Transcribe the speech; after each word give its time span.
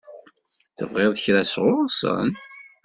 Tebɣiḍ 0.77 1.13
kra 1.23 1.43
sɣur-sen? 1.45 2.29